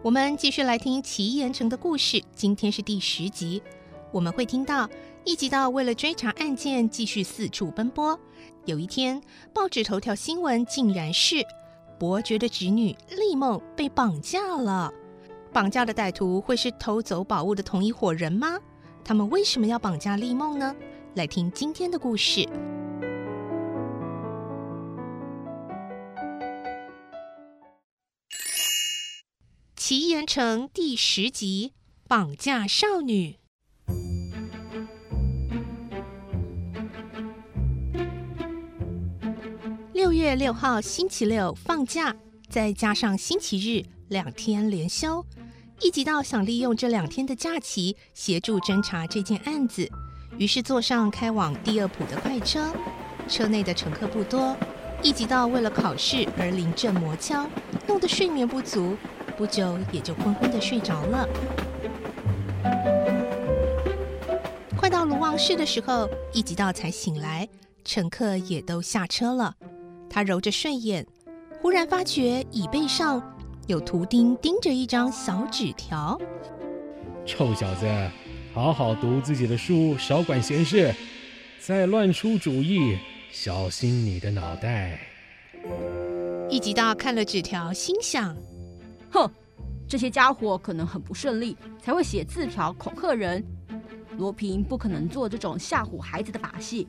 [0.00, 2.22] 我们继续来听奇岩城的故事。
[2.32, 3.60] 今天是第十集，
[4.12, 4.88] 我们会听到
[5.24, 8.18] 一集到为了追查案件，继续四处奔波。
[8.64, 9.20] 有一天，
[9.52, 11.44] 报纸头条新闻竟然是
[11.98, 14.92] 伯爵的侄女丽梦被绑架了。
[15.52, 18.56] 绑架的歹徒会是偷走宝物的同一伙人吗？
[19.04, 20.76] 他们为什么要绑架丽梦呢？
[21.14, 22.48] 来听今天的故事。
[29.88, 31.72] 奇岩城第十集：
[32.06, 33.38] 绑架少女。
[39.94, 42.14] 六月六号星期六放假，
[42.50, 45.24] 再加上星期日，两天连休。
[45.80, 49.90] 一集到想利用这两天的假期协助侦查这件案子，
[50.36, 52.70] 于是坐上开往第二埔的快车。
[53.26, 54.54] 车内的乘客不多，
[55.02, 57.50] 一集到为了考试而临阵磨枪，
[57.86, 58.94] 弄得睡眠不足。
[59.38, 61.28] 不久也就昏昏的睡着了。
[64.76, 67.48] 快到卢旺市的时候，一直到才醒来，
[67.84, 69.54] 乘客也都下车了。
[70.10, 71.06] 他揉着睡眼，
[71.62, 73.22] 忽然发觉椅背上
[73.68, 76.20] 有图钉钉着一张小纸条
[77.24, 77.86] ：“臭小子，
[78.52, 80.92] 好好读自己的书，少管闲事，
[81.60, 82.98] 再乱出主意，
[83.30, 84.98] 小心你的脑袋。”
[86.50, 88.36] 一吉道看了纸条，心想。
[89.10, 89.30] 哼，
[89.88, 93.44] 这些家伙可能很不顺利，才会写字条恐吓人。
[94.16, 96.88] 罗平不可能做这种吓唬孩子的把戏，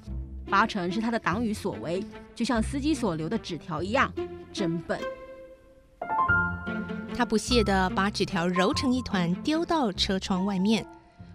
[0.50, 2.04] 八成是他的党羽所为，
[2.34, 4.12] 就像司机所留的纸条一样，
[4.52, 5.00] 真笨。
[7.16, 10.86] 他不屑地把纸条揉成一团，丢到车窗外面。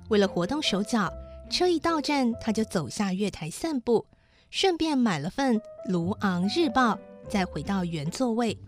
[0.09, 1.11] 为了活动手脚，
[1.49, 4.05] 车一到站，他就走下月台散步，
[4.51, 5.57] 顺便买了份
[5.89, 6.95] 《卢昂日报》，
[7.29, 8.59] 再回到原座位。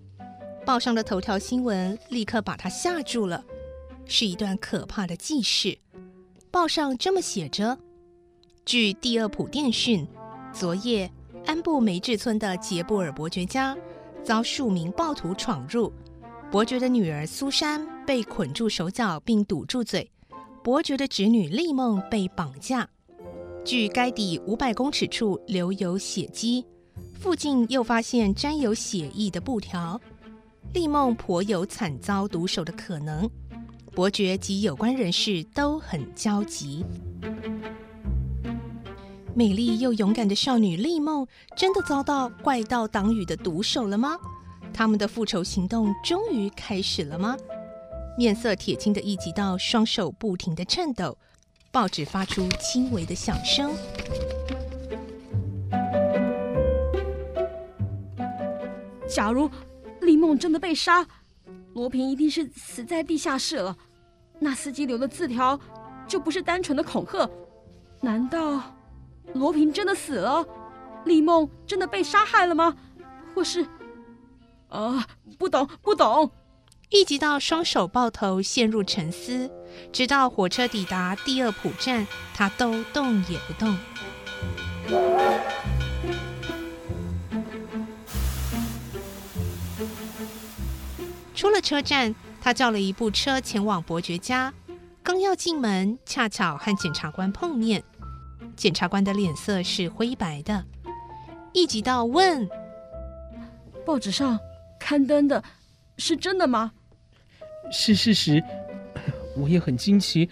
[0.67, 3.45] 报上的头条新闻立刻把他吓住了，
[4.05, 5.79] 是一段可怕的记事。
[6.51, 7.79] 报上这么写着：
[8.65, 10.05] 据第二普电讯，
[10.53, 11.09] 昨夜
[11.47, 13.79] 安布梅治村的杰布尔伯爵家
[14.25, 15.93] 遭数名暴徒闯入，
[16.51, 20.11] 伯爵的女儿苏珊被捆住手脚并堵住嘴，
[20.65, 22.89] 伯爵的侄女丽梦被绑架。
[23.65, 26.67] 据该地五百公尺处留有血迹，
[27.15, 30.01] 附近又发现沾有血迹的布条。
[30.73, 33.29] 丽梦颇有惨遭毒手的可能，
[33.95, 36.85] 伯爵及有关人士都很焦急。
[39.35, 44.19] 美丽又勇敢的少女丽梦，真的遭到怪盗党羽的毒手了吗？
[44.73, 47.37] 他们的复仇行动终于开始了吗？
[48.19, 51.17] 面色铁青的一集到，双手不停的颤抖，
[51.71, 53.73] 报纸发出轻微的响声。
[59.09, 59.51] 假如。
[60.07, 61.05] 丽梦真的被杀，
[61.75, 63.77] 罗平一定是死在地下室了。
[64.39, 65.59] 那司机留的字条
[66.07, 67.29] 就不是单纯的恐吓，
[68.01, 68.63] 难道
[69.35, 70.47] 罗平真的死了？
[71.05, 72.77] 丽梦真的被杀害了吗？
[73.35, 73.67] 或是……
[74.69, 75.05] 啊、
[75.39, 76.31] 不懂，不懂。
[76.91, 79.51] 一直到双手抱头，陷入沉思，
[79.93, 83.77] 直到火车抵达第二普站，他都动也不动。
[91.37, 94.53] 出了车站，他叫了一部车前往伯爵家。
[95.03, 97.85] 刚要进门，恰巧和检察官碰面。
[98.57, 100.65] 检察官的脸色是灰白的。
[101.53, 102.49] 一集到问
[103.85, 104.39] ：“报纸上
[104.81, 105.45] 刊登的
[105.99, 106.73] 是真的吗
[107.71, 108.43] ？”“是事实。
[109.37, 110.29] 我也很惊奇，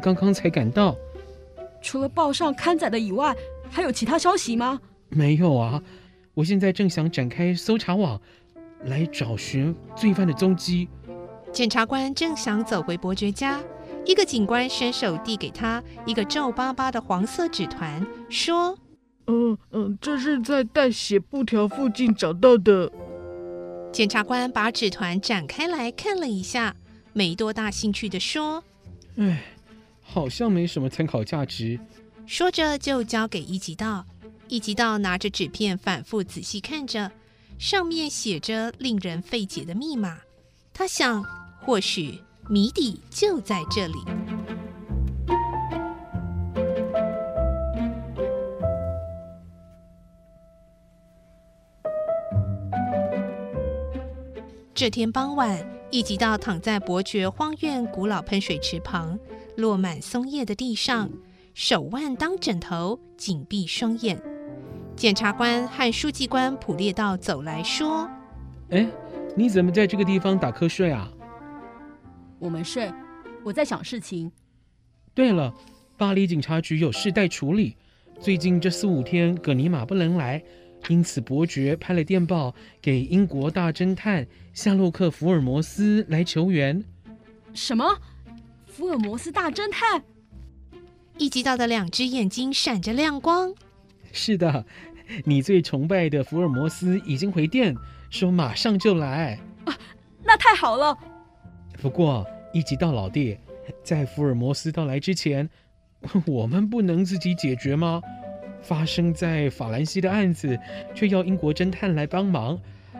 [0.00, 0.96] 刚刚才赶到。
[1.82, 3.36] ”“除了报上刊载的以外，
[3.70, 4.80] 还有其他消息吗
[5.10, 5.82] ？”“没有啊，
[6.32, 8.18] 我现在正想展开搜查网。”
[8.86, 10.88] 来找寻罪犯的踪迹。
[11.52, 13.60] 检察官正想走回伯爵家，
[14.04, 18.76] 一个警官伸手递给他一个皱巴巴的黄色纸团，说
[19.26, 22.90] ：“嗯嗯，这是在带血布条附近找到的。”
[23.92, 26.76] 检察官把纸团展开来看了一下，
[27.14, 28.62] 没多大兴趣的说
[29.16, 29.42] ：“哎，
[30.02, 31.80] 好像没什么参考价值。”
[32.26, 34.04] 说着就交给一级道。
[34.48, 37.10] 一级道拿着纸片反复仔细看着，
[37.58, 40.18] 上面写着令人费解的密码。
[40.72, 41.24] 他想，
[41.60, 43.94] 或许谜底就在这里。
[54.74, 59.18] 这天傍晚，一级道躺在伯爵荒院古老喷水池旁，
[59.56, 61.10] 落满松叶的地上，
[61.54, 64.35] 手腕当枕头，紧闭双眼。
[64.96, 68.08] 检察官和书记官普列道走来说
[68.70, 68.88] ：“哎，
[69.36, 71.12] 你怎么在这个地方打瞌睡啊？”
[72.40, 72.90] 我没睡，
[73.44, 74.32] 我在想事情。
[75.12, 75.52] 对了，
[75.98, 77.76] 巴黎警察局有事待处理，
[78.18, 80.42] 最近这四五天葛尼玛不能来，
[80.88, 86.82] 因此伯爵拍了电报给英国大侦探夏洛克·福尔摩斯来求援。
[87.52, 87.84] 什么？
[88.66, 90.02] 福尔摩斯大侦探？
[91.18, 93.54] 一级道的两只眼睛闪着亮光。
[94.12, 94.64] 是的，
[95.24, 97.74] 你最崇拜的福尔摩斯已经回电
[98.10, 99.38] 说马上就来。
[99.64, 99.74] 啊，
[100.24, 100.96] 那太好了。
[101.80, 103.36] 不过，一级道老弟，
[103.82, 105.48] 在福尔摩斯到来之前，
[106.26, 108.00] 我们不能自己解决吗？
[108.62, 110.58] 发生在法兰西的案子，
[110.94, 112.58] 却要英国侦探来帮忙，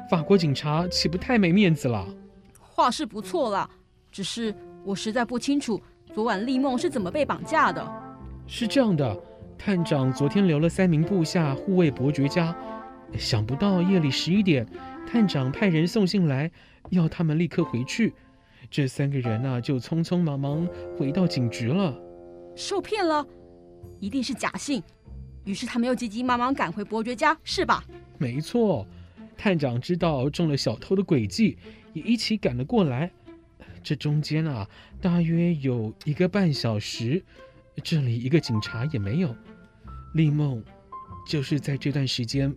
[0.09, 2.07] 法国警察岂不太没面子了？
[2.61, 3.69] 话是不错啦，
[4.13, 4.55] 只是
[4.85, 5.81] 我实在不清楚
[6.15, 7.85] 昨晚丽梦是怎么被绑架的。
[8.47, 9.19] 是这样的，
[9.59, 12.57] 探长昨天留了三名部下护卫伯爵家，
[13.19, 14.67] 想不到夜里十一点，
[15.07, 16.51] 探长派人送信来，
[16.91, 18.15] 要他们立刻回去。
[18.71, 21.97] 这三个人啊，就匆匆忙忙回到警局了。
[22.55, 23.27] 受骗了，
[23.99, 24.83] 一定是假信。
[25.45, 27.85] 于是他们又急急忙忙赶回伯爵家，是吧？
[28.19, 28.87] 没错，
[29.37, 31.59] 探长知道中了小偷的诡计，
[31.93, 33.11] 也一起赶了过来。
[33.83, 34.69] 这中间啊，
[35.01, 37.23] 大约有一个半小时，
[37.85, 39.35] 这里一个警察也没有。
[40.17, 40.65] 丽梦
[41.27, 42.51] 就是在这段时间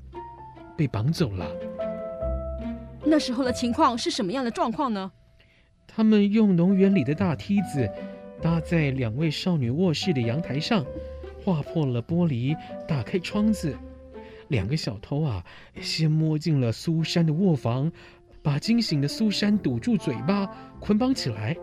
[0.77, 1.45] 被绑走了。
[3.03, 5.11] 那时候的情况是什么样的状况呢？
[5.85, 7.89] 他们用农园里的大梯子
[8.41, 10.85] 搭在两位少女卧室的阳台上，
[11.43, 12.55] 划破了玻璃，
[12.87, 13.75] 打开窗子。
[14.47, 15.43] 两个小偷啊，
[15.81, 17.91] 先摸进了苏珊的卧房，
[18.41, 20.47] 把惊醒的苏珊堵住嘴巴，
[20.79, 21.57] 捆绑起来，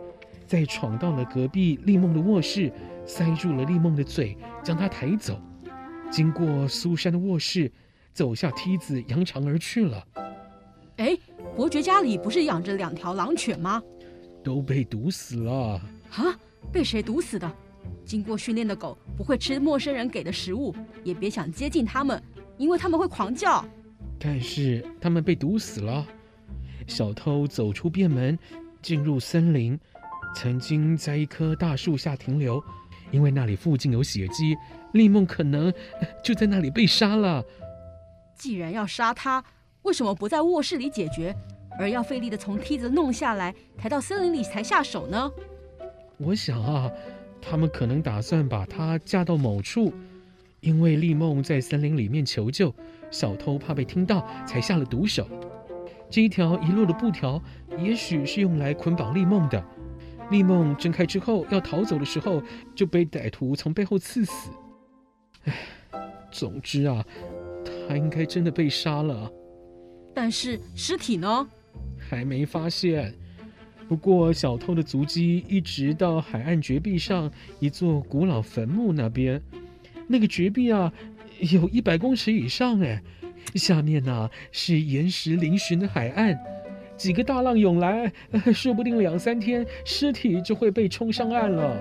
[0.47, 2.71] 再闯到了隔壁丽梦的卧室，
[3.07, 5.41] 塞住了丽梦的嘴，将她抬走。
[6.11, 7.71] 经过苏珊的卧室，
[8.13, 10.07] 走下梯子，扬长而去了。
[10.97, 11.17] 哎，
[11.55, 13.83] 伯爵家里不是养着两条狼犬吗？
[14.43, 15.81] 都被毒死了
[16.11, 16.39] 啊！
[16.73, 17.53] 被谁毒死的？
[18.05, 20.75] 经过训练的狗不会吃陌生人给的食物，
[21.05, 22.23] 也别想接近它们，
[22.57, 23.65] 因为它们会狂叫。
[24.19, 26.07] 但是它们被毒死了。
[26.87, 28.39] 小偷走出便门，
[28.81, 29.79] 进入森林，
[30.35, 32.63] 曾经在一棵大树下停留，
[33.11, 34.57] 因为那里附近有血迹，
[34.93, 35.73] 丽梦可能
[36.23, 37.45] 就在那里被杀了。
[38.35, 39.43] 既然要杀他，
[39.83, 41.35] 为什么不在卧室里解决？
[41.79, 45.31] 而要费力的从梯子弄下来，抬到森林里才下手呢？
[46.17, 46.91] 我想啊，
[47.43, 49.93] 他们可能打算把她架到某处，
[50.61, 52.75] 因为丽梦在森林里面求救，
[53.11, 55.29] 小偷怕被听到，才下了毒手。
[56.09, 57.43] 这一条遗落的布条，
[57.79, 59.63] 也许是用来捆绑丽梦的。
[60.31, 62.43] 丽梦睁开之后要逃走的时候，
[62.75, 64.51] 就被歹徒从背后刺死。
[65.45, 65.55] 唉，
[66.33, 67.05] 总之啊，
[67.89, 69.31] 他应该真的被杀了。
[70.15, 71.47] 但是尸体呢？
[71.99, 73.15] 还没发现，
[73.89, 77.31] 不过小偷的足迹一直到海岸绝壁上
[77.61, 79.41] 一座古老坟墓那边，
[80.09, 80.93] 那个绝壁啊，
[81.39, 83.03] 有一百公尺以上哎，
[83.55, 86.37] 下面呢、啊、是岩石嶙峋的海岸，
[86.97, 88.11] 几个大浪涌来，
[88.55, 91.77] 说不定两三天尸体就会被冲上岸了。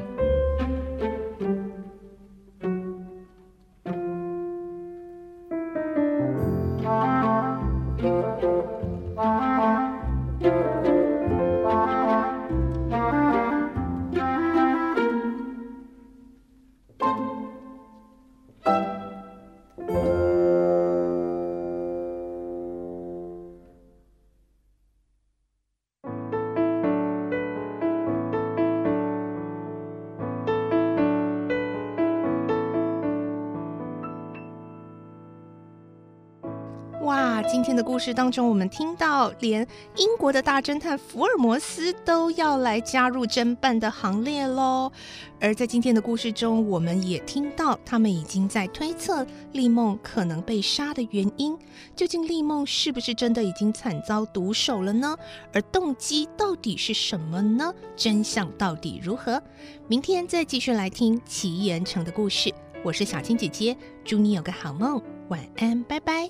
[37.06, 39.62] 哇今天的故事当中，我们听到连
[39.96, 44.92] 英国的大侦探福尔摩斯都要来加入侦办的行列喽。
[45.40, 51.56] 而在今天的故事中，我们也听到他们已经在推测丽梦可能被杀的原因。
[51.96, 55.16] 究竟丽梦是不是真的已经惨遭毒手了呢？
[55.54, 57.72] 而动机到底是什么呢？
[57.96, 59.40] 真相到底如何？
[59.88, 62.52] 明天再继续来听奇岩城的故事。
[62.84, 66.28] 我是小青姐姐，祝你有个好梦，晚安，拜拜。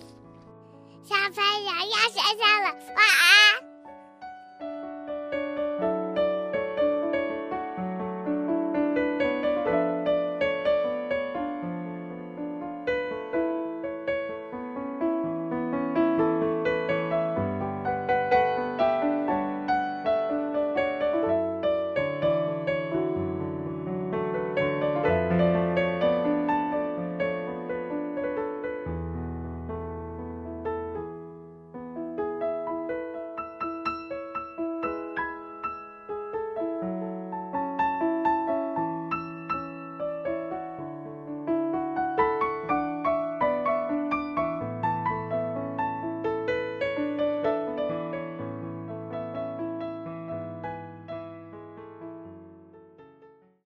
[1.08, 3.65] 小朋友要睡觉了，晚安。